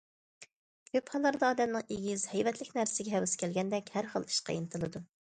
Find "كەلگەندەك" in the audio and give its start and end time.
3.43-3.91